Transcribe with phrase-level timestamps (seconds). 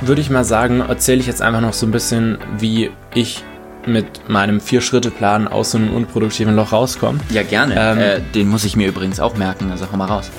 [0.00, 3.44] würde ich mal sagen, erzähle ich jetzt einfach noch so ein bisschen, wie ich
[3.86, 7.20] mit meinem Vier-Schritte-Plan aus so einem unproduktiven Loch rauskomme.
[7.30, 7.74] Ja, gerne.
[7.76, 10.30] Ähm, äh, den muss ich mir übrigens auch merken, also hau mal raus.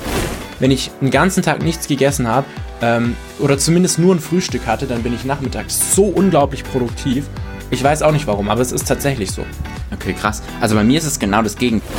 [0.60, 2.46] Wenn ich einen ganzen Tag nichts gegessen habe
[2.82, 7.26] ähm, oder zumindest nur ein Frühstück hatte, dann bin ich nachmittags so unglaublich produktiv.
[7.72, 9.44] Ich weiß auch nicht warum, aber es ist tatsächlich so.
[9.92, 10.44] Okay, krass.
[10.60, 11.90] Also bei mir ist es genau das Gegenteil.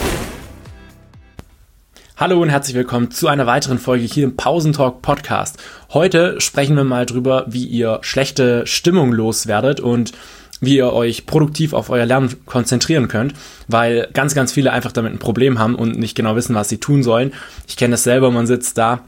[2.22, 5.60] Hallo und herzlich willkommen zu einer weiteren Folge hier im Pausentalk Podcast.
[5.92, 10.12] Heute sprechen wir mal drüber, wie ihr schlechte Stimmung loswerdet und
[10.60, 13.34] wie ihr euch produktiv auf euer Lernen konzentrieren könnt,
[13.66, 16.78] weil ganz, ganz viele einfach damit ein Problem haben und nicht genau wissen, was sie
[16.78, 17.32] tun sollen.
[17.66, 19.00] Ich kenne das selber, man sitzt da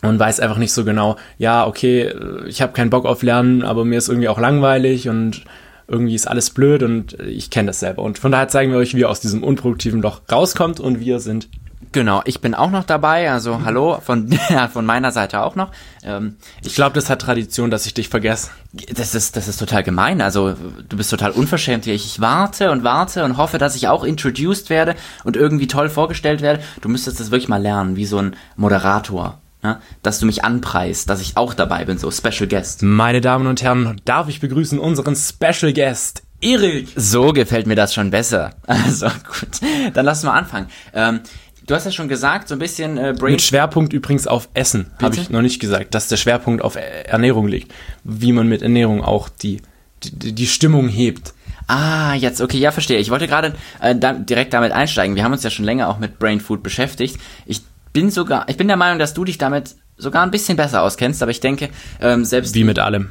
[0.00, 2.10] und weiß einfach nicht so genau, ja, okay,
[2.46, 5.44] ich habe keinen Bock auf Lernen, aber mir ist irgendwie auch langweilig und
[5.88, 8.00] irgendwie ist alles blöd und ich kenne das selber.
[8.00, 11.20] Und von daher zeigen wir euch, wie ihr aus diesem unproduktiven Loch rauskommt und wir
[11.20, 11.50] sind
[11.92, 15.72] Genau, ich bin auch noch dabei, also hallo von, ja, von meiner Seite auch noch.
[16.02, 18.50] Ähm, ich glaube, das hat Tradition, dass ich dich vergesse.
[18.94, 20.54] Das ist, das ist total gemein, also
[20.88, 21.86] du bist total unverschämt.
[21.86, 25.88] Ich, ich warte und warte und hoffe, dass ich auch introduced werde und irgendwie toll
[25.88, 26.62] vorgestellt werde.
[26.80, 29.40] Du müsstest das wirklich mal lernen, wie so ein Moderator.
[29.62, 32.82] Ja, dass du mich anpreist, dass ich auch dabei bin, so Special Guest.
[32.82, 36.88] Meine Damen und Herren, darf ich begrüßen unseren Special Guest, Erik.
[36.94, 38.50] So gefällt mir das schon besser.
[38.66, 39.60] Also gut,
[39.94, 40.68] dann lass mal anfangen.
[40.92, 41.20] Ähm,
[41.66, 43.32] Du hast ja schon gesagt, so ein bisschen äh, Brain.
[43.32, 47.48] Mit Schwerpunkt übrigens auf Essen, habe ich noch nicht gesagt, dass der Schwerpunkt auf Ernährung
[47.48, 47.72] liegt.
[48.04, 49.60] Wie man mit Ernährung auch die,
[50.04, 51.34] die, die Stimmung hebt.
[51.66, 52.98] Ah, jetzt, okay, ja, verstehe.
[52.98, 55.16] Ich wollte gerade äh, da, direkt damit einsteigen.
[55.16, 57.18] Wir haben uns ja schon länger auch mit Brain Food beschäftigt.
[57.46, 60.82] Ich bin sogar, ich bin der Meinung, dass du dich damit sogar ein bisschen besser
[60.82, 62.54] auskennst, aber ich denke, ähm, selbst.
[62.54, 63.10] Wie mit allem.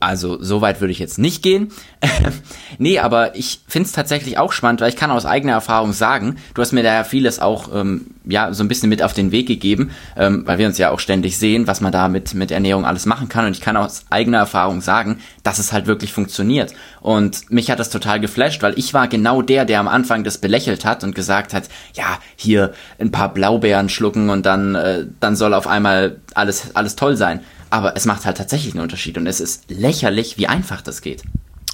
[0.00, 1.72] Also so weit würde ich jetzt nicht gehen.
[2.78, 6.36] nee, aber ich finde es tatsächlich auch spannend, weil ich kann aus eigener Erfahrung sagen,
[6.54, 9.32] du hast mir da ja vieles auch ähm, ja so ein bisschen mit auf den
[9.32, 12.52] Weg gegeben, ähm, weil wir uns ja auch ständig sehen, was man da mit, mit
[12.52, 13.46] Ernährung alles machen kann.
[13.46, 16.74] Und ich kann aus eigener Erfahrung sagen, dass es halt wirklich funktioniert.
[17.00, 20.38] Und mich hat das total geflasht, weil ich war genau der, der am Anfang das
[20.38, 21.64] belächelt hat und gesagt hat,
[21.94, 26.94] ja, hier ein paar Blaubeeren schlucken und dann, äh, dann soll auf einmal alles, alles
[26.94, 27.40] toll sein
[27.70, 31.22] aber es macht halt tatsächlich einen Unterschied und es ist lächerlich, wie einfach das geht.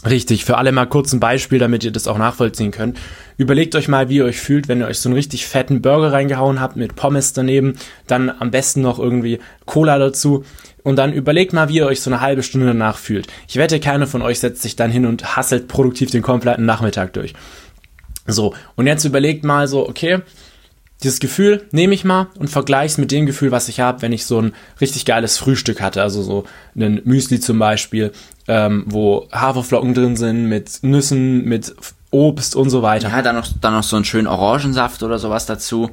[0.09, 2.99] Richtig, für alle mal kurz ein Beispiel, damit ihr das auch nachvollziehen könnt.
[3.38, 6.12] Überlegt euch mal, wie ihr euch fühlt, wenn ihr euch so einen richtig fetten Burger
[6.12, 10.44] reingehauen habt mit Pommes daneben, dann am besten noch irgendwie Cola dazu
[10.83, 13.28] und dann überlegt mal, wie ihr euch so eine halbe Stunde danach fühlt.
[13.49, 17.15] Ich wette, keiner von euch setzt sich dann hin und hasselt produktiv den kompletten Nachmittag
[17.15, 17.33] durch.
[18.27, 20.21] So, und jetzt überlegt mal so, okay,
[21.03, 24.12] dieses Gefühl nehme ich mal und vergleiche es mit dem Gefühl, was ich habe, wenn
[24.12, 26.03] ich so ein richtig geiles Frühstück hatte.
[26.03, 26.44] Also so
[26.77, 28.12] ein Müsli zum Beispiel,
[28.49, 31.75] ähm, wo Haferflocken drin sind, mit Nüssen, mit
[32.10, 33.09] Obst und so weiter.
[33.10, 35.91] Ja, dann noch, dann noch so einen schönen Orangensaft oder sowas dazu.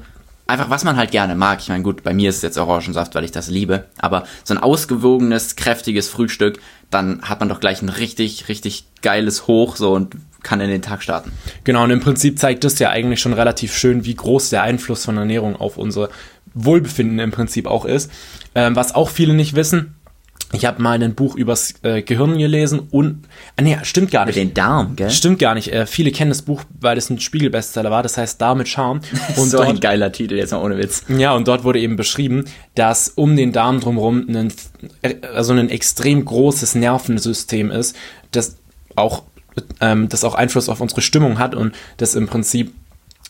[0.48, 1.60] Einfach, was man halt gerne mag.
[1.62, 3.86] Ich meine, gut, bei mir ist es jetzt Orangensaft, weil ich das liebe.
[3.98, 6.60] Aber so ein ausgewogenes, kräftiges Frühstück,
[6.90, 10.82] dann hat man doch gleich ein richtig, richtig geiles Hoch so und kann in den
[10.82, 11.32] Tag starten.
[11.64, 15.06] Genau, und im Prinzip zeigt das ja eigentlich schon relativ schön, wie groß der Einfluss
[15.06, 16.10] von Ernährung auf unser
[16.54, 18.12] Wohlbefinden im Prinzip auch ist.
[18.56, 19.96] Ähm, was auch viele nicht wissen,
[20.54, 23.26] ich habe mal ein Buch übers äh, Gehirn gelesen und
[23.56, 24.36] ah, nee, stimmt gar nicht.
[24.36, 25.10] Mit den Darm, gell?
[25.10, 25.72] Stimmt gar nicht.
[25.72, 28.04] Äh, viele kennen das Buch, weil es ein Spiegelbestseller war.
[28.04, 29.02] Das heißt Darm mit Charme.
[29.38, 31.06] Und so dort, ein geiler Titel jetzt mal ohne Witz.
[31.08, 34.54] Ja, und dort wurde eben beschrieben, dass um den Darm drumherum ein,
[35.34, 37.96] also ein extrem großes Nervensystem ist,
[38.32, 38.58] das
[38.96, 39.24] auch
[39.80, 42.74] ähm, das auch Einfluss auf unsere Stimmung hat und das im Prinzip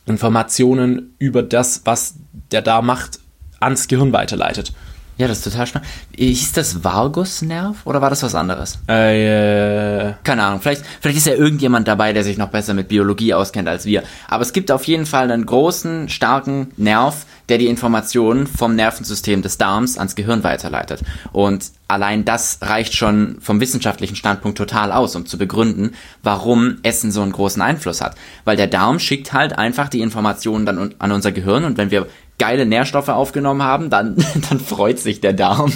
[0.06, 2.16] Informationen über das, was
[2.52, 3.20] der da macht,
[3.60, 4.74] ans Gehirn weiterleitet.
[5.22, 5.88] Ja, das ist total spannend.
[6.18, 8.80] Hieß das Vagusnerv oder war das was anderes?
[8.90, 10.62] Äh, äh, Keine Ahnung.
[10.62, 14.02] Vielleicht, vielleicht ist ja irgendjemand dabei, der sich noch besser mit Biologie auskennt als wir.
[14.28, 19.44] Aber es gibt auf jeden Fall einen großen, starken Nerv, der die Informationen vom Nervensystem
[19.44, 21.02] des Darms ans Gehirn weiterleitet.
[21.32, 25.94] Und allein das reicht schon vom wissenschaftlichen Standpunkt total aus, um zu begründen,
[26.24, 28.16] warum Essen so einen großen Einfluss hat.
[28.44, 32.08] Weil der Darm schickt halt einfach die Informationen dann an unser Gehirn und wenn wir
[32.42, 34.16] geile Nährstoffe aufgenommen haben, dann,
[34.50, 35.72] dann freut sich der Darm.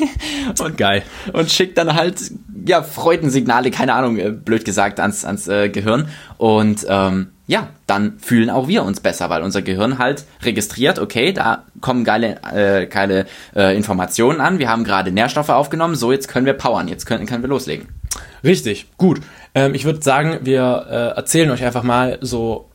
[0.62, 1.02] und geil.
[1.32, 2.20] Und schickt dann halt,
[2.66, 6.08] ja, Freudensignale, keine Ahnung, äh, blöd gesagt, ans, ans äh, Gehirn.
[6.36, 11.32] Und ähm, ja, dann fühlen auch wir uns besser, weil unser Gehirn halt registriert, okay,
[11.32, 13.24] da kommen geile, äh, geile
[13.56, 17.24] äh, Informationen an, wir haben gerade Nährstoffe aufgenommen, so jetzt können wir powern, jetzt können,
[17.24, 17.88] können wir loslegen.
[18.44, 19.22] Richtig, gut.
[19.54, 22.68] Ähm, ich würde sagen, wir äh, erzählen euch einfach mal so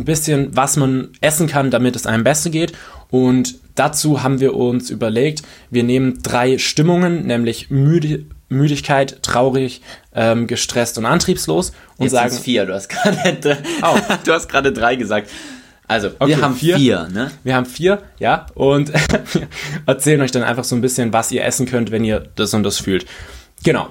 [0.00, 2.72] ein bisschen, was man essen kann, damit es einem besser geht.
[3.10, 9.82] Und dazu haben wir uns überlegt, wir nehmen drei Stimmungen, nämlich Müde, Müdigkeit, traurig,
[10.14, 12.66] ähm, gestresst und antriebslos und Jetzt sagen vier.
[12.66, 13.96] Du hast gerade oh.
[14.24, 15.30] du hast gerade drei gesagt.
[15.86, 16.76] Also, Okay, wir haben vier.
[16.76, 17.32] vier, ne?
[17.42, 18.92] Wir haben vier, ja, und
[19.86, 22.62] erzählen euch dann einfach so ein bisschen, was ihr essen könnt, wenn ihr das und
[22.62, 23.06] das fühlt.
[23.64, 23.88] Genau.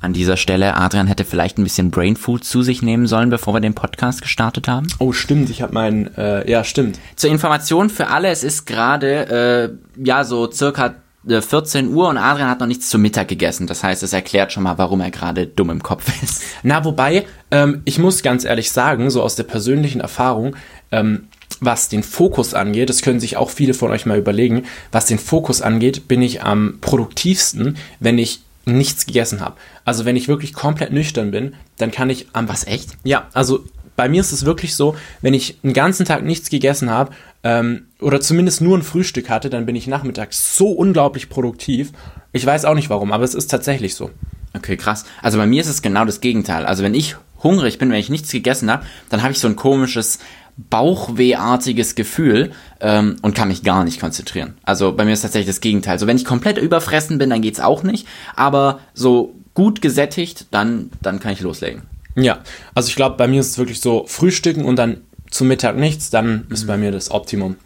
[0.00, 3.54] An dieser Stelle, Adrian hätte vielleicht ein bisschen Brain Food zu sich nehmen sollen, bevor
[3.54, 4.86] wir den Podcast gestartet haben.
[4.98, 7.00] Oh, stimmt, ich habe meinen, äh, ja, stimmt.
[7.16, 10.94] Zur Information für alle, es ist gerade, äh, ja, so circa
[11.28, 13.66] äh, 14 Uhr und Adrian hat noch nichts zum Mittag gegessen.
[13.66, 16.42] Das heißt, es erklärt schon mal, warum er gerade dumm im Kopf ist.
[16.62, 20.54] Na, wobei, ähm, ich muss ganz ehrlich sagen, so aus der persönlichen Erfahrung,
[20.92, 21.28] ähm,
[21.60, 25.18] was den Fokus angeht, das können sich auch viele von euch mal überlegen, was den
[25.18, 28.42] Fokus angeht, bin ich am produktivsten, wenn ich
[28.76, 29.56] nichts gegessen habe.
[29.84, 32.90] Also wenn ich wirklich komplett nüchtern bin, dann kann ich am Was, echt?
[33.04, 33.64] Ja, also
[33.96, 37.10] bei mir ist es wirklich so, wenn ich einen ganzen Tag nichts gegessen habe
[37.42, 41.90] ähm, oder zumindest nur ein Frühstück hatte, dann bin ich nachmittags so unglaublich produktiv.
[42.32, 44.10] Ich weiß auch nicht warum, aber es ist tatsächlich so.
[44.54, 45.04] Okay, krass.
[45.20, 46.64] Also bei mir ist es genau das Gegenteil.
[46.64, 49.56] Also wenn ich hungrig bin, wenn ich nichts gegessen habe, dann habe ich so ein
[49.56, 50.20] komisches
[50.70, 52.50] Bauchwehartiges Gefühl
[52.80, 54.54] ähm, und kann mich gar nicht konzentrieren.
[54.64, 55.92] Also bei mir ist tatsächlich das Gegenteil.
[55.92, 58.06] Also wenn ich komplett überfressen bin, dann geht's auch nicht.
[58.34, 61.82] Aber so gut gesättigt, dann, dann kann ich loslegen.
[62.16, 62.38] Ja,
[62.74, 66.10] also ich glaube, bei mir ist es wirklich so Frühstücken und dann zum Mittag nichts,
[66.10, 67.56] dann ist bei mir das Optimum.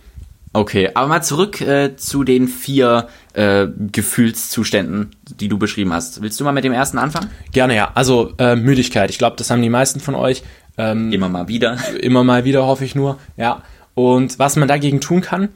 [0.54, 6.20] Okay, aber mal zurück äh, zu den vier äh, Gefühlszuständen, die du beschrieben hast.
[6.20, 7.30] Willst du mal mit dem ersten anfangen?
[7.52, 7.90] Gerne ja.
[7.94, 9.08] Also äh, Müdigkeit.
[9.08, 10.42] Ich glaube, das haben die meisten von euch.
[10.78, 11.78] Ähm, Immer mal wieder.
[12.00, 13.18] immer mal wieder, hoffe ich nur.
[13.36, 13.62] Ja.
[13.94, 15.50] Und was man dagegen tun kann,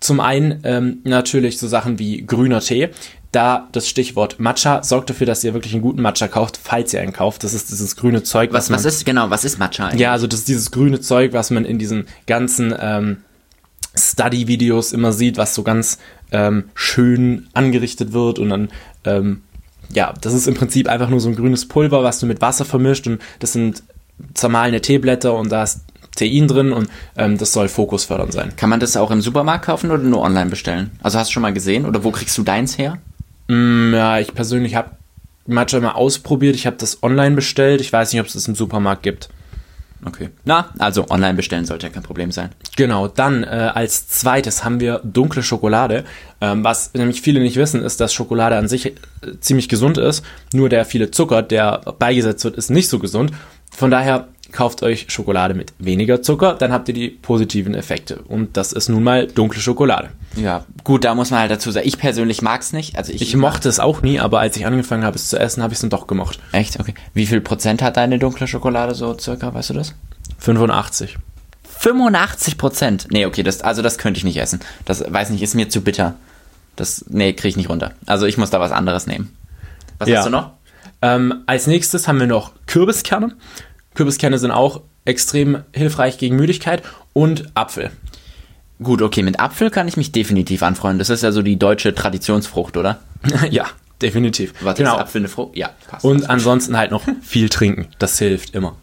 [0.00, 2.90] zum einen ähm, natürlich so Sachen wie grüner Tee.
[3.30, 7.02] Da das Stichwort Matcha sorgt dafür, dass ihr wirklich einen guten Matcha kauft, falls ihr
[7.02, 7.44] einen kauft.
[7.44, 10.00] Das ist dieses grüne Zeug, Was, man, was ist, genau, was ist Matcha eigentlich?
[10.00, 13.18] Ja, also das ist dieses grüne Zeug, was man in diesen ganzen ähm,
[13.94, 15.98] Study-Videos immer sieht, was so ganz
[16.30, 18.68] ähm, schön angerichtet wird und dann,
[19.04, 19.42] ähm,
[19.92, 22.64] ja, das ist im Prinzip einfach nur so ein grünes Pulver, was du mit Wasser
[22.64, 23.82] vermischt und das sind
[24.34, 25.80] zermahlene Teeblätter und da ist
[26.16, 28.56] Tein drin und ähm, das soll fokusfördernd sein.
[28.56, 30.90] Kann man das auch im Supermarkt kaufen oder nur online bestellen?
[31.02, 32.98] Also hast du schon mal gesehen oder wo kriegst du deins her?
[33.46, 34.90] Mm, Ja, ich persönlich habe
[35.46, 38.54] Matcha mal ausprobiert, ich habe das online bestellt, ich weiß nicht, ob es das im
[38.54, 39.28] Supermarkt gibt.
[40.04, 40.28] Okay.
[40.44, 42.50] Na, also online bestellen sollte ja kein Problem sein.
[42.76, 46.04] Genau, dann äh, als zweites haben wir dunkle Schokolade.
[46.40, 48.92] Ähm, was nämlich viele nicht wissen, ist, dass Schokolade an sich äh,
[49.40, 50.24] ziemlich gesund ist.
[50.52, 53.32] Nur der viele Zucker, der beigesetzt wird, ist nicht so gesund.
[53.78, 58.16] Von daher kauft euch Schokolade mit weniger Zucker, dann habt ihr die positiven Effekte.
[58.26, 60.08] Und das ist nun mal dunkle Schokolade.
[60.36, 62.96] Ja, gut, da muss man halt dazu sagen, ich persönlich mag's nicht.
[62.96, 65.62] Also ich, Ich mochte es auch nie, aber als ich angefangen habe, es zu essen,
[65.62, 66.40] habe ich es dann doch gemocht.
[66.50, 66.80] Echt?
[66.80, 66.94] Okay.
[67.14, 69.94] Wie viel Prozent hat deine dunkle Schokolade so circa, weißt du das?
[70.38, 71.16] 85.
[71.78, 73.06] 85 Prozent.
[73.10, 74.58] Nee, okay, das, also das könnte ich nicht essen.
[74.86, 76.14] Das, weiß nicht, ist mir zu bitter.
[76.74, 77.92] Das, nee, kriege ich nicht runter.
[78.06, 79.36] Also ich muss da was anderes nehmen.
[79.98, 80.18] Was Ja.
[80.18, 80.52] hast du noch?
[81.00, 83.36] Ähm, als nächstes haben wir noch Kürbiskerne.
[83.98, 86.84] Kürbiskerne sind auch extrem hilfreich gegen Müdigkeit
[87.14, 87.90] und Apfel.
[88.80, 91.00] Gut, okay, mit Apfel kann ich mich definitiv anfreunden.
[91.00, 93.00] Das ist ja so die deutsche Traditionsfrucht, oder?
[93.50, 93.66] ja,
[94.00, 94.54] definitiv.
[94.60, 94.94] Was genau.
[94.94, 95.56] ist Apfel eine Frucht?
[95.56, 96.04] Ja, passt.
[96.04, 97.88] Und ansonsten halt noch viel trinken.
[97.98, 98.76] Das hilft immer.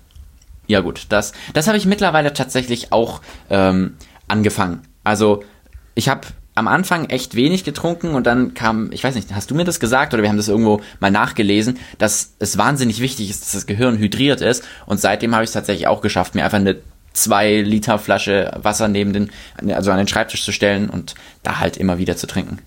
[0.67, 3.95] Ja gut, das, das habe ich mittlerweile tatsächlich auch ähm,
[4.27, 4.81] angefangen.
[5.05, 5.45] Also
[5.93, 9.55] ich habe am Anfang echt wenig getrunken und dann kam, ich weiß nicht, hast du
[9.55, 13.43] mir das gesagt oder wir haben das irgendwo mal nachgelesen, dass es wahnsinnig wichtig ist,
[13.43, 16.57] dass das Gehirn hydriert ist und seitdem habe ich es tatsächlich auch geschafft, mir einfach
[16.57, 16.77] eine
[17.11, 19.31] zwei Liter Flasche Wasser neben den,
[19.73, 22.59] also an den Schreibtisch zu stellen und da halt immer wieder zu trinken.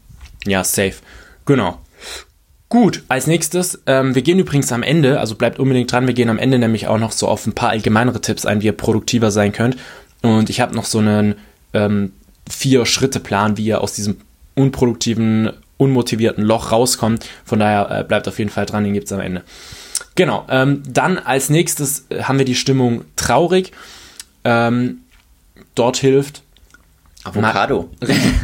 [0.46, 0.94] Ja, safe.
[1.46, 1.78] Genau.
[2.68, 6.28] Gut, als nächstes, ähm, wir gehen übrigens am Ende, also bleibt unbedingt dran, wir gehen
[6.28, 9.30] am Ende nämlich auch noch so auf ein paar allgemeinere Tipps ein, wie ihr produktiver
[9.30, 9.78] sein könnt.
[10.20, 11.36] Und ich habe noch so einen
[11.72, 12.12] ähm,
[12.48, 14.18] Vier-Schritte-Plan, wie ihr aus diesem
[14.54, 17.26] unproduktiven, unmotivierten Loch rauskommt.
[17.44, 19.42] Von daher äh, bleibt auf jeden Fall dran, den gibt's am Ende.
[20.14, 23.72] Genau, ähm, dann als nächstes äh, haben wir die Stimmung traurig.
[24.44, 24.98] Ähm,
[25.74, 26.42] dort hilft
[27.24, 27.90] Avocado.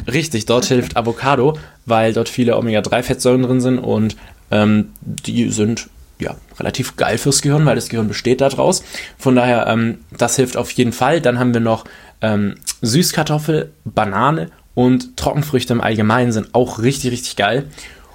[0.06, 4.16] Richtig, dort hilft Avocado, weil dort viele Omega-3-Fettsäuren drin sind und
[4.50, 8.84] ähm, die sind ja relativ geil fürs Gehirn, weil das Gehirn besteht daraus.
[9.18, 11.20] Von daher, ähm, das hilft auf jeden Fall.
[11.20, 11.84] Dann haben wir noch
[12.20, 17.68] ähm, Süßkartoffel, Banane und Trockenfrüchte im Allgemeinen sind auch richtig, richtig geil.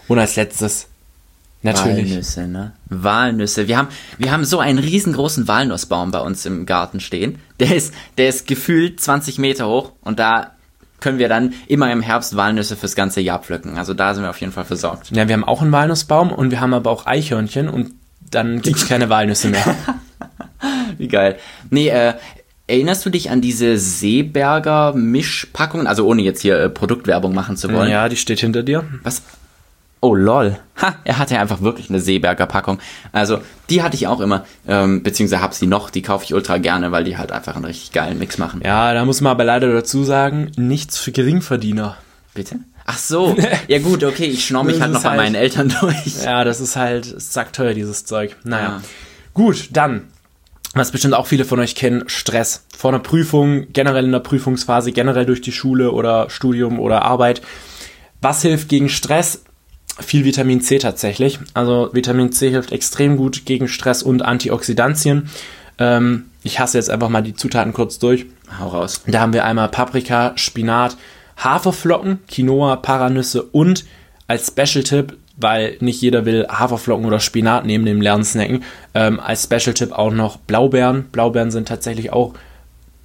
[0.07, 0.87] Und als letztes
[1.61, 2.09] natürlich.
[2.09, 2.71] Walnüsse, ne?
[2.89, 3.67] Walnüsse.
[3.67, 7.39] Wir haben, wir haben so einen riesengroßen Walnussbaum bei uns im Garten stehen.
[7.59, 10.51] Der ist, der ist gefühlt 20 Meter hoch und da
[10.99, 13.77] können wir dann immer im Herbst Walnüsse fürs ganze Jahr pflücken.
[13.77, 15.11] Also da sind wir auf jeden Fall versorgt.
[15.11, 17.93] Ja, wir haben auch einen Walnussbaum und wir haben aber auch Eichhörnchen und
[18.31, 19.75] dann gibt es keine Walnüsse mehr.
[20.97, 21.37] Wie geil.
[21.69, 22.15] Nee, äh,
[22.69, 25.87] erinnerst du dich an diese Seeberger Mischpackungen?
[25.87, 27.89] Also ohne jetzt hier äh, Produktwerbung machen zu wollen.
[27.89, 28.83] ja, die steht hinter dir.
[29.03, 29.21] Was?
[30.01, 30.57] Oh, lol.
[30.81, 32.79] Ha, er hatte einfach wirklich eine Seeberger Packung.
[33.11, 36.57] Also, die hatte ich auch immer, ähm, beziehungsweise hab sie noch, die kaufe ich ultra
[36.57, 38.61] gerne, weil die halt einfach einen richtig geilen Mix machen.
[38.63, 41.97] Ja, da muss man aber leider dazu sagen, nichts für Geringverdiener.
[42.33, 42.59] Bitte?
[42.85, 43.35] Ach so,
[43.67, 46.23] ja gut, okay, ich schnorr mich halt noch bei halt- meinen Eltern durch.
[46.23, 48.37] Ja, das ist halt sackteuer, dieses Zeug.
[48.45, 48.67] Naja.
[48.69, 48.81] Ja.
[49.33, 50.03] Gut, dann,
[50.73, 52.65] was bestimmt auch viele von euch kennen, Stress.
[52.77, 57.41] Vor einer Prüfung, generell in der Prüfungsphase, generell durch die Schule oder Studium oder Arbeit.
[58.21, 59.43] Was hilft gegen Stress?
[59.99, 61.39] Viel Vitamin C tatsächlich.
[61.53, 65.29] Also Vitamin C hilft extrem gut gegen Stress und Antioxidantien.
[65.77, 68.27] Ähm, ich hasse jetzt einfach mal die Zutaten kurz durch.
[68.59, 69.01] Hau raus.
[69.07, 70.95] Da haben wir einmal Paprika, Spinat,
[71.37, 73.85] Haferflocken, Quinoa, Paranüsse und
[74.27, 79.43] als Special-Tipp, weil nicht jeder will Haferflocken oder Spinat neben dem leeren Snacken, ähm, als
[79.43, 81.05] Special-Tipp auch noch Blaubeeren.
[81.11, 82.33] Blaubeeren sind tatsächlich auch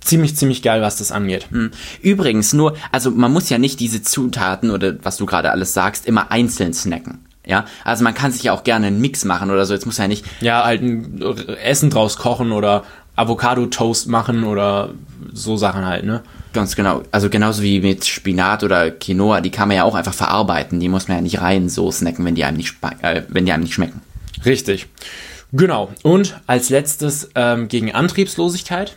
[0.01, 1.47] ziemlich, ziemlich geil, was das angeht.
[1.51, 1.71] Hm.
[2.03, 6.07] Übrigens, nur, also man muss ja nicht diese Zutaten oder was du gerade alles sagst,
[6.07, 7.25] immer einzeln snacken.
[7.47, 9.75] Ja, also man kann sich ja auch gerne einen Mix machen oder so.
[9.75, 11.21] Jetzt muss ja nicht, Ja, halt ein
[11.63, 12.85] Essen draus kochen oder
[13.17, 14.91] Avocado-Toast machen oder
[15.33, 16.23] so Sachen halt, ne?
[16.55, 20.15] Ganz genau, also genauso wie mit Spinat oder Quinoa, die kann man ja auch einfach
[20.15, 20.81] verarbeiten.
[20.81, 23.53] Die muss man ja nicht rein so snacken, wenn die einem nicht, äh, wenn die
[23.53, 24.01] einem nicht schmecken.
[24.45, 24.87] Richtig.
[25.53, 25.93] Genau.
[26.03, 28.97] Und als letztes ähm, gegen Antriebslosigkeit.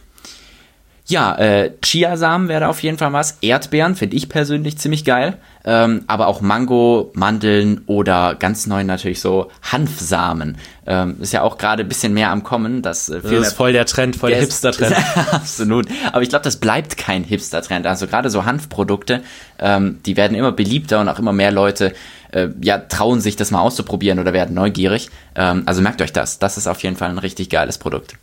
[1.10, 3.38] Ja, äh, Chiasamen wäre da auf jeden Fall was.
[3.42, 5.38] Erdbeeren finde ich persönlich ziemlich geil.
[5.64, 10.58] Ähm, aber auch Mango, Mandeln oder ganz neu natürlich so Hanfsamen.
[10.86, 12.82] Ähm, ist ja auch gerade ein bisschen mehr am Kommen.
[12.82, 14.96] Das, äh, Das ist voll der Trend, voll der, Hipster-Trend.
[15.32, 15.88] Absolut.
[16.12, 17.88] Aber ich glaube, das bleibt kein Hipster-Trend.
[17.88, 19.24] Also gerade so Hanfprodukte,
[19.60, 21.94] ähm, die werden immer beliebter und auch immer mehr Leute
[22.32, 25.10] äh, ja, trauen sich das mal auszuprobieren oder werden neugierig.
[25.36, 26.40] Ähm, also merkt euch das.
[26.40, 28.16] Das ist auf jeden Fall ein richtig geiles Produkt.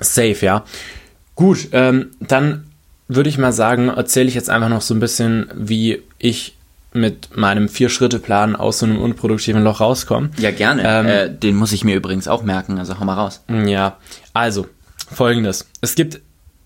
[0.00, 0.64] Safe, ja.
[1.34, 2.66] Gut, ähm, dann
[3.08, 6.56] würde ich mal sagen, erzähle ich jetzt einfach noch so ein bisschen, wie ich
[6.94, 10.30] mit meinem Vier-Schritte-Plan aus so einem unproduktiven Loch rauskomme.
[10.38, 10.82] Ja, gerne.
[10.84, 12.78] Ähm, äh, den muss ich mir übrigens auch merken.
[12.78, 13.42] Also hau mal raus.
[13.48, 13.96] Ja,
[14.34, 14.66] also
[15.10, 15.68] folgendes.
[15.80, 16.20] Es gibt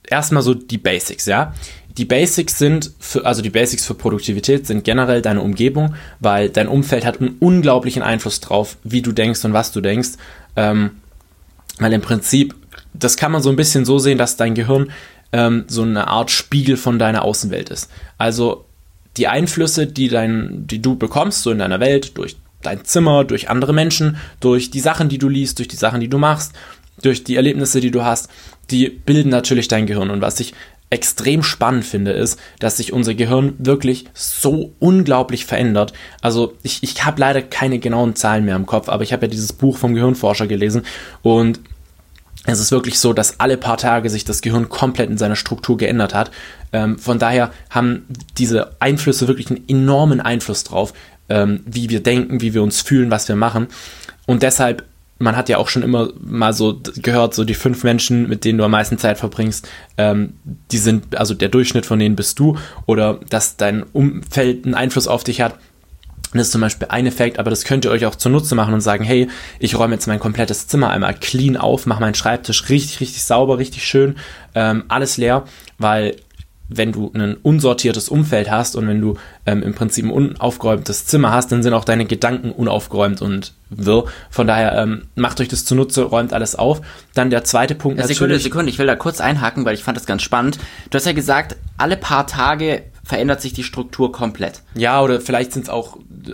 [0.05, 1.55] erstmal so die Basics, ja.
[1.97, 6.69] Die Basics sind, für, also die Basics für Produktivität sind generell deine Umgebung, weil dein
[6.69, 10.11] Umfeld hat einen unglaublichen Einfluss drauf, wie du denkst und was du denkst.
[10.57, 10.91] Ähm,
[11.79, 12.55] weil im Prinzip,
[12.99, 14.91] das kann man so ein bisschen so sehen, dass dein Gehirn
[15.33, 17.91] ähm, so eine Art Spiegel von deiner Außenwelt ist.
[18.19, 18.65] Also
[19.17, 23.49] die Einflüsse, die, dein, die du bekommst, so in deiner Welt, durch dein Zimmer, durch
[23.49, 26.53] andere Menschen, durch die Sachen, die du liest, durch die Sachen, die du machst,
[27.03, 28.29] durch die Erlebnisse, die du hast,
[28.71, 30.11] die bilden natürlich dein Gehirn.
[30.11, 30.55] Und was ich
[30.89, 35.93] extrem spannend finde, ist, dass sich unser Gehirn wirklich so unglaublich verändert.
[36.21, 39.31] Also ich, ich habe leider keine genauen Zahlen mehr im Kopf, aber ich habe ja
[39.31, 40.83] dieses Buch vom Gehirnforscher gelesen
[41.23, 41.61] und
[42.47, 45.77] es ist wirklich so, dass alle paar Tage sich das Gehirn komplett in seiner Struktur
[45.77, 46.31] geändert hat.
[46.73, 48.07] Ähm, von daher haben
[48.39, 50.93] diese Einflüsse wirklich einen enormen Einfluss drauf,
[51.29, 53.67] ähm, wie wir denken, wie wir uns fühlen, was wir machen.
[54.27, 54.85] Und deshalb,
[55.19, 58.59] man hat ja auch schon immer mal so gehört, so die fünf Menschen, mit denen
[58.59, 60.35] du am meisten Zeit verbringst, ähm,
[60.71, 65.09] die sind, also der Durchschnitt von denen bist du, oder dass dein Umfeld einen Einfluss
[65.09, 65.59] auf dich hat.
[66.33, 68.81] Das ist zum Beispiel ein Effekt, aber das könnt ihr euch auch zunutze machen und
[68.81, 69.29] sagen, hey,
[69.59, 73.59] ich räume jetzt mein komplettes Zimmer einmal clean auf, mache meinen Schreibtisch richtig, richtig sauber,
[73.59, 74.17] richtig schön,
[74.55, 75.45] ähm, alles leer,
[75.79, 76.17] weil
[76.69, 79.15] wenn du ein unsortiertes Umfeld hast und wenn du
[79.45, 84.07] ähm, im Prinzip ein unaufgeräumtes Zimmer hast, dann sind auch deine Gedanken unaufgeräumt und wirr.
[84.31, 86.81] Von daher ähm, macht euch das zunutze, räumt alles auf.
[87.15, 88.43] Dann der zweite Punkt Sekunde, natürlich.
[88.43, 90.59] Sekunde, ich will da kurz einhaken, weil ich fand das ganz spannend.
[90.91, 94.63] Du hast ja gesagt, alle paar Tage verändert sich die Struktur komplett.
[94.75, 96.33] Ja, oder vielleicht sind es auch äh,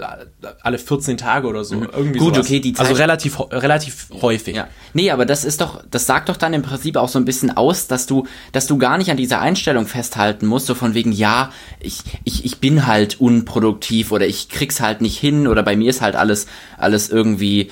[0.63, 1.75] alle 14 Tage oder so.
[1.83, 2.47] Irgendwie Gut, sowas.
[2.47, 4.57] okay, die Zeit- Also relativ, relativ häufig.
[4.57, 4.69] Ja.
[4.95, 7.55] Nee, aber das ist doch, das sagt doch dann im Prinzip auch so ein bisschen
[7.55, 11.13] aus, dass du, dass du gar nicht an dieser Einstellung festhalten musst, so von wegen,
[11.13, 15.77] ja, ich, ich, ich bin halt unproduktiv oder ich krieg's halt nicht hin oder bei
[15.77, 16.47] mir ist halt alles,
[16.79, 17.63] alles irgendwie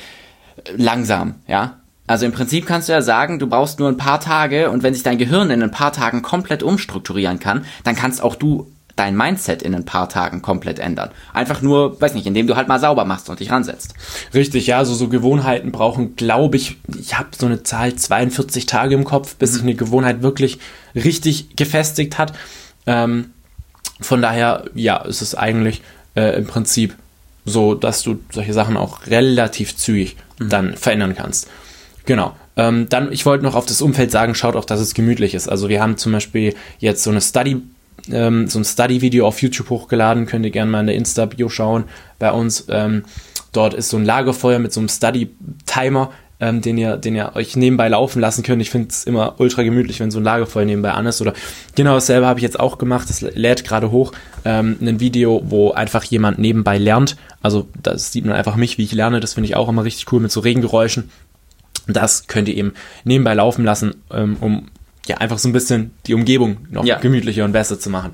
[0.64, 1.76] äh, langsam, ja.
[2.06, 4.92] Also im Prinzip kannst du ja sagen, du brauchst nur ein paar Tage und wenn
[4.92, 8.66] sich dein Gehirn in ein paar Tagen komplett umstrukturieren kann, dann kannst auch du
[8.96, 11.10] dein Mindset in ein paar Tagen komplett ändern.
[11.32, 13.94] Einfach nur, weiß nicht, indem du halt mal sauber machst und dich ransetzt.
[14.34, 18.94] Richtig, ja, also so Gewohnheiten brauchen, glaube ich, ich habe so eine Zahl 42 Tage
[18.94, 20.58] im Kopf, bis sich eine Gewohnheit wirklich
[20.94, 22.32] richtig gefestigt hat.
[22.86, 23.30] Ähm,
[24.00, 25.82] von daher, ja, es ist eigentlich
[26.14, 26.96] äh, im Prinzip
[27.44, 31.48] so, dass du solche Sachen auch relativ zügig dann verändern kannst.
[32.06, 32.34] Genau.
[32.56, 35.48] Ähm, dann, ich wollte noch auf das Umfeld sagen, schaut auch, dass es gemütlich ist.
[35.48, 37.62] Also wir haben zum Beispiel jetzt so eine Study,
[38.10, 41.84] ähm, so ein Study-Video auf YouTube hochgeladen, könnt ihr gerne mal in der Insta-Bio schauen
[42.18, 42.66] bei uns.
[42.68, 43.04] Ähm,
[43.52, 46.10] dort ist so ein Lagerfeuer mit so einem Study-Timer.
[46.40, 48.62] ähm, den ihr, den ihr euch nebenbei laufen lassen könnt.
[48.62, 51.20] Ich finde es immer ultra gemütlich, wenn so ein Lagerfeuer nebenbei an ist.
[51.20, 51.34] Oder
[51.74, 53.08] genau dasselbe habe ich jetzt auch gemacht.
[53.08, 54.12] Das lädt gerade hoch
[54.44, 57.16] ähm, ein Video, wo einfach jemand nebenbei lernt.
[57.42, 59.20] Also das sieht man einfach mich, wie ich lerne.
[59.20, 61.10] Das finde ich auch immer richtig cool mit so Regengeräuschen.
[61.86, 62.72] Das könnt ihr eben
[63.04, 64.66] nebenbei laufen lassen, ähm, um
[65.10, 66.98] ja einfach so ein bisschen die Umgebung noch ja.
[66.98, 68.12] gemütlicher und besser zu machen.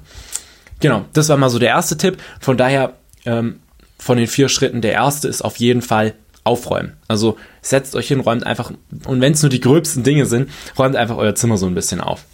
[0.81, 2.19] Genau, das war mal so der erste Tipp.
[2.41, 3.61] Von daher ähm,
[3.99, 6.93] von den vier Schritten der erste ist auf jeden Fall aufräumen.
[7.09, 8.71] Also setzt euch hin, räumt einfach,
[9.07, 12.00] und wenn es nur die gröbsten Dinge sind, räumt einfach euer Zimmer so ein bisschen
[12.00, 12.25] auf.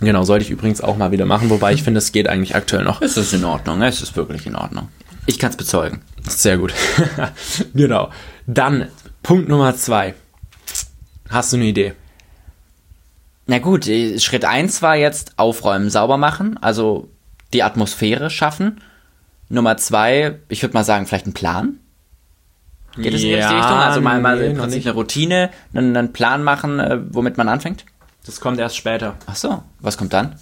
[0.00, 2.84] Genau, sollte ich übrigens auch mal wieder machen, wobei ich finde, es geht eigentlich aktuell
[2.84, 3.00] noch.
[3.00, 4.88] Es ist in Ordnung, es ist wirklich in Ordnung.
[5.26, 6.02] Ich kann es bezeugen.
[6.28, 6.74] Sehr gut.
[7.74, 8.10] genau.
[8.46, 8.88] Dann
[9.22, 10.14] Punkt Nummer zwei.
[11.30, 11.94] Hast du eine Idee?
[13.46, 17.08] Na gut, Schritt eins war jetzt aufräumen, sauber machen, also
[17.52, 18.80] die Atmosphäre schaffen.
[19.48, 21.78] Nummer zwei, ich würde mal sagen, vielleicht ein Plan.
[22.96, 23.76] Geht es in die richtige Richtung?
[23.76, 27.48] Also mal, mal nee, im Prinzip eine Routine, einen, einen Plan machen, äh, womit man
[27.48, 27.84] anfängt?
[28.24, 29.16] Das kommt erst später.
[29.26, 30.36] Ach so, was kommt dann?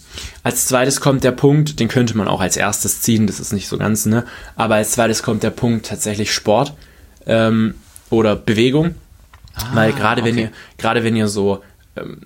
[0.45, 3.67] Als zweites kommt der Punkt, den könnte man auch als erstes ziehen, das ist nicht
[3.67, 4.25] so ganz, ne?
[4.55, 6.75] Aber als zweites kommt der Punkt tatsächlich Sport
[7.27, 7.75] ähm,
[8.09, 8.95] oder Bewegung.
[9.55, 10.31] Ah, Weil gerade okay.
[10.31, 11.63] wenn ihr, gerade wenn ihr so
[11.97, 12.23] ähm,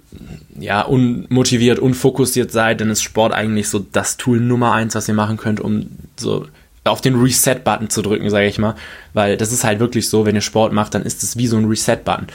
[0.58, 5.14] ja, unmotiviert, unfokussiert seid, dann ist Sport eigentlich so das Tool Nummer eins, was ihr
[5.14, 6.46] machen könnt, um so
[6.88, 8.75] auf den Reset-Button zu drücken, sage ich mal.
[9.12, 11.57] Weil das ist halt wirklich so, wenn ihr Sport macht, dann ist es wie so
[11.57, 12.26] ein Reset-Button.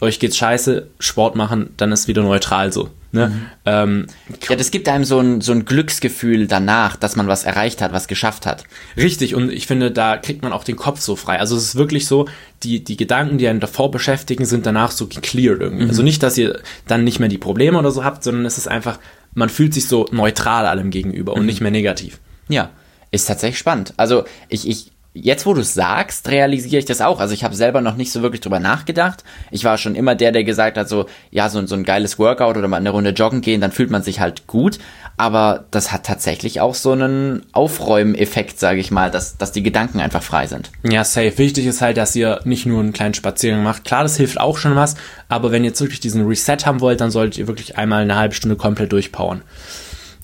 [0.00, 2.90] Euch geht's scheiße, Sport machen, dann ist wieder neutral so.
[3.12, 3.28] Ne?
[3.28, 3.46] Mhm.
[3.64, 4.06] Ähm,
[4.48, 7.92] ja, das gibt einem so ein, so ein Glücksgefühl danach, dass man was erreicht hat,
[7.92, 8.64] was geschafft hat.
[8.96, 11.40] Richtig, und ich finde, da kriegt man auch den Kopf so frei.
[11.40, 12.28] Also es ist wirklich so,
[12.62, 15.84] die, die Gedanken, die einen davor beschäftigen, sind danach so gecleared irgendwie.
[15.84, 15.90] Mhm.
[15.90, 18.68] Also nicht, dass ihr dann nicht mehr die Probleme oder so habt, sondern es ist
[18.68, 18.98] einfach,
[19.34, 21.40] man fühlt sich so neutral allem gegenüber mhm.
[21.40, 22.18] und nicht mehr negativ.
[22.48, 22.70] Ja,
[23.10, 23.94] ist tatsächlich spannend.
[23.96, 27.20] Also ich, ich, jetzt wo du es sagst, realisiere ich das auch.
[27.20, 29.24] Also ich habe selber noch nicht so wirklich drüber nachgedacht.
[29.50, 32.56] Ich war schon immer der, der gesagt hat, so, ja, so, so ein geiles Workout
[32.56, 34.78] oder mal eine Runde joggen gehen, dann fühlt man sich halt gut.
[35.16, 40.00] Aber das hat tatsächlich auch so einen Aufräumeffekt, sage ich mal, dass, dass die Gedanken
[40.00, 40.70] einfach frei sind.
[40.82, 41.38] Ja, safe.
[41.38, 43.84] Wichtig ist halt, dass ihr nicht nur einen kleinen Spaziergang macht.
[43.84, 44.96] Klar, das hilft auch schon was,
[45.28, 48.16] aber wenn ihr jetzt wirklich diesen Reset haben wollt, dann solltet ihr wirklich einmal eine
[48.16, 49.42] halbe Stunde komplett durchpowern.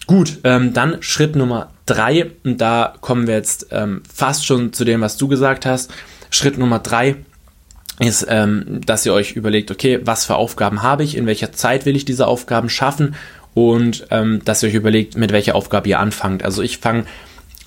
[0.07, 4.85] Gut, ähm, dann Schritt Nummer drei, und da kommen wir jetzt ähm, fast schon zu
[4.85, 5.93] dem, was du gesagt hast.
[6.31, 7.17] Schritt Nummer drei
[8.01, 11.87] ist, ähm, dass ihr euch überlegt, okay, was für Aufgaben habe ich, in welcher Zeit
[11.87, 13.15] will ich diese Aufgaben schaffen
[13.55, 16.43] und ähm, dass ihr euch überlegt, mit welcher Aufgabe ihr anfangt.
[16.43, 17.05] Also ich fange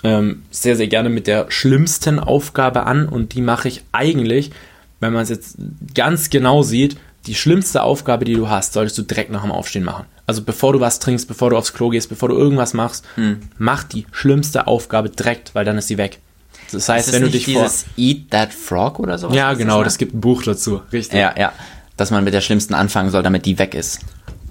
[0.03, 4.51] ähm, sehr, sehr gerne mit der schlimmsten Aufgabe an und die mache ich eigentlich,
[4.99, 5.57] wenn man es jetzt
[5.93, 9.83] ganz genau sieht, die schlimmste Aufgabe, die du hast, solltest du direkt nach dem Aufstehen
[9.83, 10.05] machen.
[10.27, 13.41] Also bevor du was trinkst, bevor du aufs Klo gehst, bevor du irgendwas machst, hm.
[13.57, 16.19] mach die schlimmste Aufgabe direkt, weil dann ist sie weg.
[16.71, 19.35] Das heißt, wenn du dich vor Eat That Frog oder sowas?
[19.35, 21.19] Ja, genau, das, das gibt ein Buch dazu, richtig.
[21.19, 21.53] Ja, ja,
[21.95, 23.99] dass man mit der schlimmsten anfangen soll, damit die weg ist.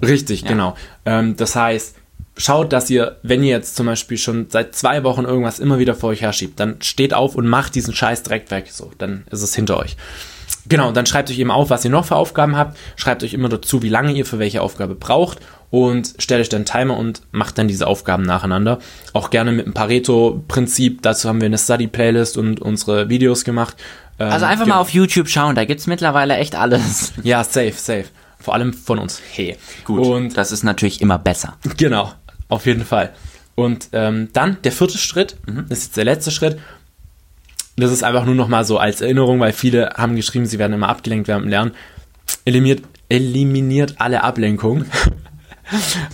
[0.01, 0.47] Richtig, ja.
[0.47, 0.75] genau.
[1.05, 1.95] Ähm, das heißt,
[2.37, 5.95] schaut, dass ihr, wenn ihr jetzt zum Beispiel schon seit zwei Wochen irgendwas immer wieder
[5.95, 8.67] vor euch herschiebt, dann steht auf und macht diesen Scheiß direkt weg.
[8.71, 9.97] So, dann ist es hinter euch.
[10.67, 12.77] Genau, dann schreibt euch eben auf, was ihr noch für Aufgaben habt.
[12.95, 15.39] Schreibt euch immer dazu, wie lange ihr für welche Aufgabe braucht
[15.71, 18.79] und stellt euch dann Timer und macht dann diese Aufgaben nacheinander.
[19.13, 21.01] Auch gerne mit dem Pareto-Prinzip.
[21.01, 23.75] Dazu haben wir eine Study-Playlist und unsere Videos gemacht.
[24.19, 27.13] Ähm, also einfach mal auf YouTube schauen, da gibt's mittlerweile echt alles.
[27.23, 28.05] Ja, safe, safe.
[28.39, 29.21] Vor allem von uns.
[29.33, 29.57] Hey.
[29.83, 30.05] Gut.
[30.05, 31.57] Und das ist natürlich immer besser.
[31.77, 32.13] Genau,
[32.47, 33.13] auf jeden Fall.
[33.55, 35.65] Und ähm, dann der vierte Schritt, mhm.
[35.69, 36.59] das ist jetzt der letzte Schritt.
[37.77, 40.73] Das ist einfach nur noch mal so als Erinnerung, weil viele haben geschrieben, sie werden
[40.73, 41.71] immer abgelenkt während dem Lernen.
[42.45, 44.85] Eliminiert, eliminiert alle Ablenkung.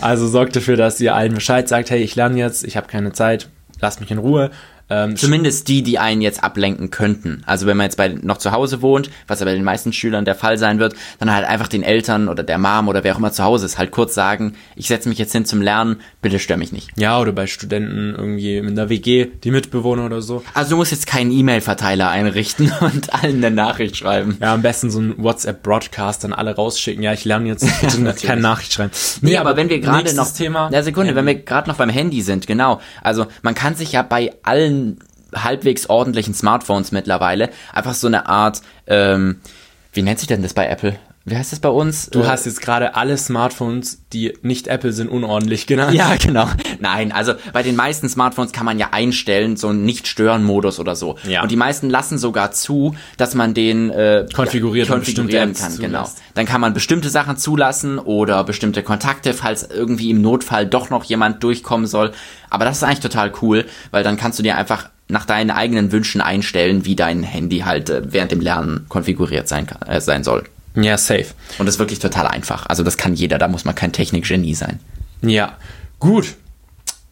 [0.01, 3.11] also sorgt dafür, dass ihr allen Bescheid sagt, hey, ich lerne jetzt, ich habe keine
[3.11, 4.51] Zeit, lasst mich in Ruhe.
[4.91, 7.43] Ähm, Zumindest die, die einen jetzt ablenken könnten.
[7.45, 10.25] Also wenn man jetzt bei, noch zu Hause wohnt, was ja bei den meisten Schülern
[10.25, 13.17] der Fall sein wird, dann halt einfach den Eltern oder der Mom oder wer auch
[13.17, 16.39] immer zu Hause ist, halt kurz sagen, ich setze mich jetzt hin zum Lernen, bitte
[16.39, 16.89] stör mich nicht.
[16.97, 20.43] Ja, oder bei Studenten irgendwie in der WG, die Mitbewohner oder so.
[20.53, 24.37] Also du musst jetzt keinen E-Mail-Verteiler einrichten und allen eine Nachricht schreiben.
[24.41, 27.01] Ja, am besten so ein WhatsApp-Broadcast dann alle rausschicken.
[27.01, 28.91] Ja, ich lerne jetzt bitte keine Nachricht schreiben.
[29.21, 30.31] Nee, nee aber, aber wenn wir gerade noch...
[30.31, 30.69] Thema.
[30.71, 32.81] Ja, Sekunde, wenn wir gerade noch beim Handy sind, genau.
[33.01, 34.80] Also man kann sich ja bei allen
[35.33, 39.39] halbwegs ordentlichen Smartphones mittlerweile einfach so eine Art, ähm,
[39.93, 40.97] wie nennt sich denn das bei Apple?
[41.23, 42.09] Wie heißt das bei uns?
[42.09, 45.93] Du äh, hast jetzt gerade alle Smartphones, die nicht Apple sind, unordentlich genannt.
[45.93, 46.47] Ja, genau.
[46.79, 51.17] Nein, also bei den meisten Smartphones kann man ja einstellen, so einen Nicht-Stören-Modus oder so.
[51.27, 51.43] Ja.
[51.43, 55.77] Und die meisten lassen sogar zu, dass man den äh, konfiguriert ja, konfigurieren kann.
[55.77, 56.09] Genau.
[56.33, 61.03] Dann kann man bestimmte Sachen zulassen oder bestimmte Kontakte, falls irgendwie im Notfall doch noch
[61.03, 62.13] jemand durchkommen soll.
[62.49, 65.91] Aber das ist eigentlich total cool, weil dann kannst du dir einfach nach deinen eigenen
[65.91, 70.23] Wünschen einstellen, wie dein Handy halt äh, während dem Lernen konfiguriert sein, kann, äh, sein
[70.23, 70.45] soll.
[70.75, 71.27] Ja, safe.
[71.57, 72.65] Und das ist wirklich total einfach.
[72.67, 74.79] Also das kann jeder, da muss man kein Technikgenie sein.
[75.21, 75.57] Ja,
[75.99, 76.35] gut.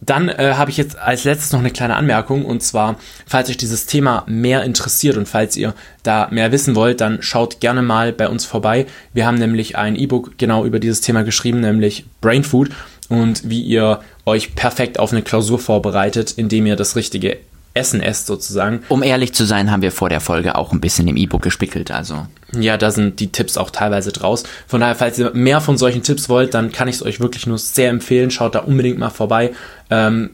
[0.02, 2.96] Dann äh, habe ich jetzt als letztes noch eine kleine Anmerkung und zwar,
[3.26, 7.60] falls euch dieses Thema mehr interessiert und falls ihr da mehr wissen wollt, dann schaut
[7.60, 8.86] gerne mal bei uns vorbei.
[9.14, 12.70] Wir haben nämlich ein E-Book genau über dieses Thema geschrieben, nämlich Brain Food
[13.10, 17.38] und wie ihr euch perfekt auf eine Klausur vorbereitet, indem ihr das richtige
[17.80, 18.84] Essen esst sozusagen.
[18.90, 21.90] Um ehrlich zu sein, haben wir vor der Folge auch ein bisschen im E-Book gespickelt,
[21.90, 22.28] also.
[22.54, 24.44] Ja, da sind die Tipps auch teilweise draus.
[24.68, 27.48] Von daher, falls ihr mehr von solchen Tipps wollt, dann kann ich es euch wirklich
[27.48, 28.32] nur sehr empfehlen.
[28.32, 29.54] Schaut da unbedingt mal vorbei.
[29.90, 30.32] Ähm,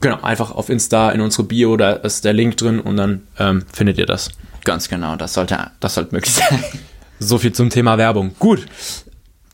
[0.00, 3.64] genau, einfach auf Insta in unsere Bio, da ist der Link drin und dann ähm,
[3.72, 4.30] findet ihr das.
[4.64, 6.62] Ganz genau, das sollte, das sollte möglich sein.
[7.18, 8.34] So viel zum Thema Werbung.
[8.38, 8.66] Gut.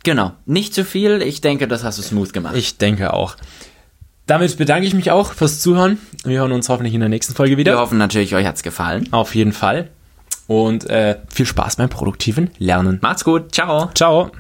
[0.05, 1.21] Genau, nicht zu viel.
[1.21, 2.55] Ich denke, das hast du smooth gemacht.
[2.57, 3.37] Ich denke auch.
[4.27, 5.99] Damit bedanke ich mich auch fürs Zuhören.
[6.25, 7.73] Wir hören uns hoffentlich in der nächsten Folge wieder.
[7.73, 9.09] Wir hoffen natürlich, euch hat's gefallen.
[9.13, 9.89] Auf jeden Fall.
[10.49, 12.99] Und äh, viel Spaß beim produktiven Lernen.
[13.03, 13.55] Macht's gut.
[13.55, 13.91] Ciao.
[13.95, 14.31] Ciao.